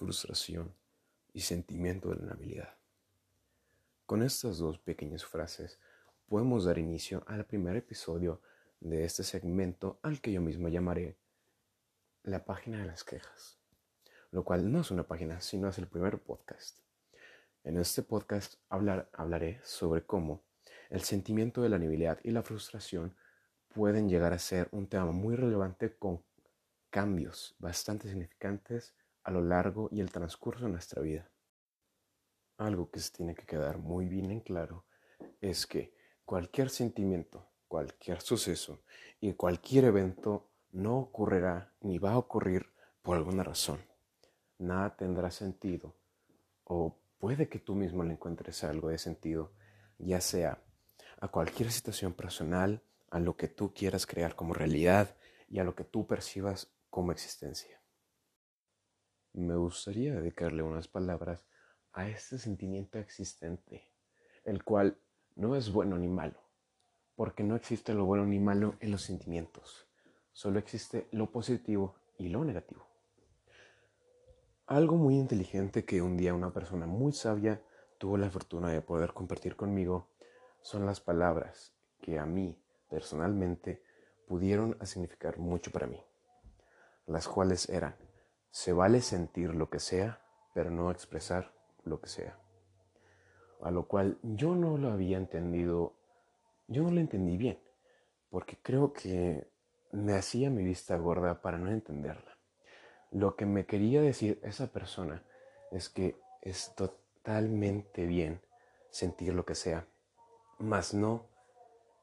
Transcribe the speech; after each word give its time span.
frustración 0.00 0.74
y 1.34 1.42
sentimiento 1.42 2.08
de 2.08 2.16
la 2.16 2.22
inhabilidad. 2.22 2.74
Con 4.06 4.22
estas 4.22 4.56
dos 4.56 4.78
pequeñas 4.78 5.26
frases 5.26 5.78
podemos 6.26 6.64
dar 6.64 6.78
inicio 6.78 7.22
al 7.26 7.44
primer 7.44 7.76
episodio 7.76 8.40
de 8.80 9.04
este 9.04 9.24
segmento 9.24 10.00
al 10.02 10.22
que 10.22 10.32
yo 10.32 10.40
mismo 10.40 10.70
llamaré 10.70 11.18
la 12.22 12.46
página 12.46 12.78
de 12.78 12.86
las 12.86 13.04
quejas, 13.04 13.58
lo 14.30 14.42
cual 14.42 14.72
no 14.72 14.80
es 14.80 14.90
una 14.90 15.06
página, 15.06 15.42
sino 15.42 15.68
es 15.68 15.76
el 15.76 15.86
primer 15.86 16.18
podcast. 16.18 16.78
En 17.62 17.76
este 17.76 18.02
podcast 18.02 18.54
hablaré 18.70 19.60
sobre 19.64 20.06
cómo 20.06 20.42
el 20.88 21.02
sentimiento 21.02 21.60
de 21.60 21.68
la 21.68 21.76
inhabilidad 21.76 22.20
y 22.24 22.30
la 22.30 22.42
frustración 22.42 23.14
pueden 23.74 24.08
llegar 24.08 24.32
a 24.32 24.38
ser 24.38 24.70
un 24.72 24.86
tema 24.86 25.12
muy 25.12 25.36
relevante 25.36 25.94
con 25.94 26.24
cambios 26.88 27.54
bastante 27.58 28.08
significantes 28.08 28.94
a 29.30 29.32
lo 29.32 29.42
largo 29.42 29.88
y 29.92 30.00
el 30.00 30.10
transcurso 30.10 30.64
de 30.64 30.72
nuestra 30.72 31.00
vida. 31.00 31.30
Algo 32.58 32.90
que 32.90 32.98
se 32.98 33.12
tiene 33.12 33.36
que 33.36 33.46
quedar 33.46 33.78
muy 33.78 34.08
bien 34.08 34.32
en 34.32 34.40
claro 34.40 34.84
es 35.40 35.68
que 35.68 35.94
cualquier 36.24 36.68
sentimiento, 36.68 37.46
cualquier 37.68 38.20
suceso 38.20 38.82
y 39.20 39.34
cualquier 39.34 39.84
evento 39.84 40.48
no 40.72 40.98
ocurrirá 40.98 41.72
ni 41.80 41.98
va 41.98 42.14
a 42.14 42.18
ocurrir 42.18 42.72
por 43.02 43.16
alguna 43.16 43.44
razón. 43.44 43.78
Nada 44.58 44.96
tendrá 44.96 45.30
sentido 45.30 45.94
o 46.64 46.96
puede 47.20 47.48
que 47.48 47.60
tú 47.60 47.76
mismo 47.76 48.02
le 48.02 48.14
encuentres 48.14 48.64
algo 48.64 48.88
de 48.88 48.98
sentido, 48.98 49.52
ya 49.98 50.20
sea 50.20 50.58
a 51.20 51.28
cualquier 51.28 51.70
situación 51.70 52.14
personal, 52.14 52.82
a 53.10 53.20
lo 53.20 53.36
que 53.36 53.46
tú 53.46 53.72
quieras 53.74 54.06
crear 54.06 54.34
como 54.34 54.54
realidad 54.54 55.14
y 55.48 55.60
a 55.60 55.64
lo 55.64 55.76
que 55.76 55.84
tú 55.84 56.08
percibas 56.08 56.72
como 56.90 57.12
existencia 57.12 57.79
me 59.32 59.54
gustaría 59.56 60.14
dedicarle 60.14 60.62
unas 60.62 60.88
palabras 60.88 61.44
a 61.92 62.08
este 62.08 62.38
sentimiento 62.38 62.98
existente, 62.98 63.84
el 64.44 64.64
cual 64.64 64.98
no 65.36 65.56
es 65.56 65.72
bueno 65.72 65.98
ni 65.98 66.08
malo, 66.08 66.40
porque 67.16 67.42
no 67.42 67.56
existe 67.56 67.94
lo 67.94 68.04
bueno 68.04 68.26
ni 68.26 68.38
malo 68.38 68.74
en 68.80 68.90
los 68.90 69.02
sentimientos, 69.02 69.88
solo 70.32 70.58
existe 70.58 71.08
lo 71.12 71.30
positivo 71.30 71.94
y 72.18 72.28
lo 72.28 72.44
negativo. 72.44 72.86
Algo 74.66 74.96
muy 74.96 75.16
inteligente 75.16 75.84
que 75.84 76.00
un 76.00 76.16
día 76.16 76.34
una 76.34 76.52
persona 76.52 76.86
muy 76.86 77.12
sabia 77.12 77.60
tuvo 77.98 78.16
la 78.16 78.30
fortuna 78.30 78.70
de 78.70 78.80
poder 78.80 79.12
compartir 79.12 79.56
conmigo 79.56 80.08
son 80.62 80.86
las 80.86 81.00
palabras 81.00 81.74
que 82.00 82.18
a 82.18 82.26
mí 82.26 82.56
personalmente 82.88 83.82
pudieron 84.28 84.76
significar 84.86 85.38
mucho 85.38 85.70
para 85.70 85.86
mí, 85.86 86.00
las 87.06 87.26
cuales 87.26 87.68
eran 87.68 87.96
se 88.50 88.72
vale 88.72 89.00
sentir 89.00 89.54
lo 89.54 89.70
que 89.70 89.80
sea, 89.80 90.20
pero 90.54 90.70
no 90.70 90.90
expresar 90.90 91.52
lo 91.84 92.00
que 92.00 92.08
sea. 92.08 92.38
A 93.62 93.70
lo 93.70 93.86
cual 93.86 94.18
yo 94.22 94.54
no 94.54 94.78
lo 94.78 94.90
había 94.90 95.18
entendido, 95.18 95.94
yo 96.66 96.82
no 96.82 96.90
lo 96.90 97.00
entendí 97.00 97.36
bien, 97.36 97.60
porque 98.30 98.58
creo 98.60 98.92
que 98.92 99.48
me 99.92 100.14
hacía 100.14 100.50
mi 100.50 100.64
vista 100.64 100.96
gorda 100.96 101.42
para 101.42 101.58
no 101.58 101.70
entenderla. 101.70 102.38
Lo 103.10 103.36
que 103.36 103.46
me 103.46 103.66
quería 103.66 104.00
decir 104.00 104.40
esa 104.42 104.68
persona 104.68 105.22
es 105.70 105.88
que 105.88 106.16
es 106.42 106.74
totalmente 106.74 108.06
bien 108.06 108.40
sentir 108.90 109.34
lo 109.34 109.44
que 109.44 109.54
sea, 109.54 109.86
mas 110.58 110.94
no 110.94 111.26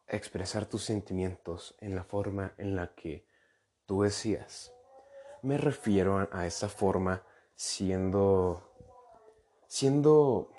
expresar 0.08 0.66
tus 0.66 0.84
sentimientos 0.84 1.76
en 1.80 1.96
la 1.96 2.04
forma 2.04 2.54
en 2.58 2.76
la 2.76 2.94
que 2.94 3.26
tú 3.86 4.04
decías 4.04 4.74
me 5.44 5.58
refiero 5.58 6.28
a, 6.32 6.46
esa 6.46 6.70
forma 6.70 7.24
siendo, 7.56 8.74
siendo, 9.68 10.52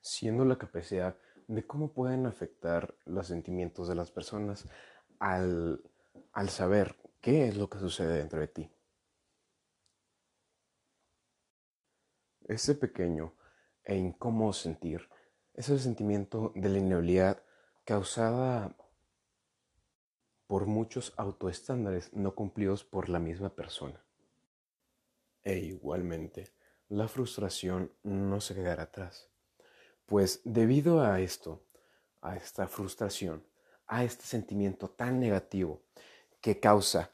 siendo 0.00 0.44
la 0.44 0.56
capacidad 0.56 1.16
de 1.48 1.66
cómo 1.66 1.92
pueden 1.92 2.26
afectar 2.26 2.94
los 3.04 3.26
sentimientos 3.26 3.88
de 3.88 3.94
las 3.94 4.10
personas 4.10 4.68
al, 5.18 5.82
al 6.32 6.48
saber 6.48 6.96
qué 7.20 7.48
es 7.48 7.56
lo 7.56 7.68
que 7.68 7.78
sucede 7.78 8.18
dentro 8.18 8.40
de 8.40 8.48
ti. 8.48 8.70
Ese 12.48 12.74
pequeño 12.74 13.34
e 13.84 13.96
incómodo 13.96 14.52
sentir 14.52 15.08
es 15.54 15.68
el 15.68 15.80
sentimiento 15.80 16.52
de 16.54 16.68
la 16.68 16.78
inhabilidad 16.78 17.42
causada 17.84 18.76
por 20.52 20.66
muchos 20.66 21.14
autoestándares 21.16 22.12
no 22.12 22.34
cumplidos 22.34 22.84
por 22.84 23.08
la 23.08 23.18
misma 23.18 23.48
persona. 23.48 24.04
E 25.42 25.56
igualmente, 25.56 26.52
la 26.90 27.08
frustración 27.08 27.90
no 28.02 28.38
se 28.42 28.54
quedará 28.54 28.82
atrás, 28.82 29.30
pues 30.04 30.42
debido 30.44 31.00
a 31.00 31.20
esto, 31.20 31.62
a 32.20 32.36
esta 32.36 32.68
frustración, 32.68 33.42
a 33.86 34.04
este 34.04 34.26
sentimiento 34.26 34.90
tan 34.90 35.20
negativo 35.20 35.80
que 36.42 36.60
causa 36.60 37.12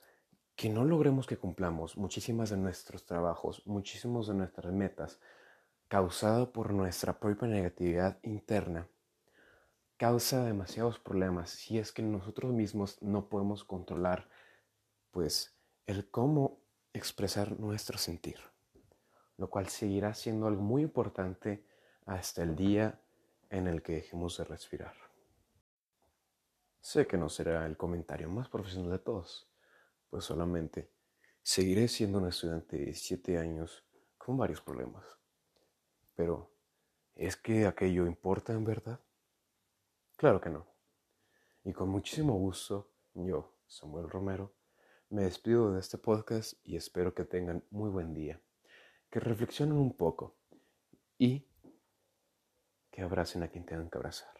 que 0.56 0.68
no 0.68 0.84
logremos 0.84 1.28
que 1.28 1.38
cumplamos 1.38 1.96
muchísimas 1.96 2.50
de 2.50 2.56
nuestros 2.56 3.06
trabajos, 3.06 3.64
muchísimos 3.66 4.26
de 4.26 4.34
nuestras 4.34 4.72
metas, 4.72 5.20
causado 5.86 6.52
por 6.52 6.72
nuestra 6.72 7.20
propia 7.20 7.46
negatividad 7.46 8.18
interna, 8.24 8.88
causa 9.98 10.44
demasiados 10.44 11.00
problemas 11.00 11.50
si 11.50 11.76
es 11.78 11.92
que 11.92 12.02
nosotros 12.02 12.52
mismos 12.52 13.02
no 13.02 13.28
podemos 13.28 13.64
controlar 13.64 14.30
pues 15.10 15.58
el 15.86 16.08
cómo 16.08 16.60
expresar 16.92 17.58
nuestro 17.58 17.98
sentir, 17.98 18.38
lo 19.36 19.50
cual 19.50 19.68
seguirá 19.68 20.14
siendo 20.14 20.46
algo 20.46 20.62
muy 20.62 20.82
importante 20.82 21.66
hasta 22.06 22.44
el 22.44 22.54
día 22.54 23.00
en 23.50 23.66
el 23.66 23.82
que 23.82 23.94
dejemos 23.94 24.38
de 24.38 24.44
respirar. 24.44 24.94
Sé 26.80 27.06
que 27.08 27.16
no 27.16 27.28
será 27.28 27.66
el 27.66 27.76
comentario 27.76 28.30
más 28.30 28.48
profesional 28.48 28.92
de 28.92 28.98
todos, 29.00 29.50
pues 30.10 30.24
solamente 30.24 30.92
seguiré 31.42 31.88
siendo 31.88 32.18
un 32.18 32.28
estudiante 32.28 32.76
de 32.76 32.84
17 32.84 33.36
años 33.36 33.84
con 34.16 34.36
varios 34.36 34.60
problemas. 34.60 35.04
Pero, 36.14 36.52
¿es 37.16 37.36
que 37.36 37.66
aquello 37.66 38.06
importa 38.06 38.52
en 38.52 38.64
verdad? 38.64 39.00
Claro 40.18 40.40
que 40.40 40.50
no. 40.50 40.66
Y 41.62 41.72
con 41.72 41.90
muchísimo 41.90 42.34
gusto, 42.34 42.90
yo, 43.14 43.54
Samuel 43.68 44.10
Romero, 44.10 44.52
me 45.10 45.22
despido 45.22 45.72
de 45.72 45.78
este 45.78 45.96
podcast 45.96 46.54
y 46.64 46.74
espero 46.74 47.14
que 47.14 47.24
tengan 47.24 47.62
muy 47.70 47.88
buen 47.88 48.14
día, 48.14 48.40
que 49.10 49.20
reflexionen 49.20 49.76
un 49.76 49.96
poco 49.96 50.36
y 51.18 51.46
que 52.90 53.02
abracen 53.02 53.44
a 53.44 53.48
quien 53.48 53.64
tengan 53.64 53.88
que 53.88 53.98
abrazar. 53.98 54.37